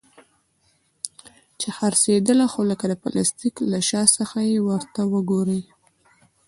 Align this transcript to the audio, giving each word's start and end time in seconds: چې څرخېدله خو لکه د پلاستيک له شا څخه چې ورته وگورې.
چې 1.59 1.69
څرخېدله 1.81 2.45
خو 2.51 2.61
لکه 2.71 2.85
د 2.89 2.93
پلاستيک 3.03 3.55
له 3.71 3.79
شا 3.89 4.03
څخه 4.17 4.37
چې 4.49 4.59
ورته 4.67 5.01
وگورې. 5.13 5.61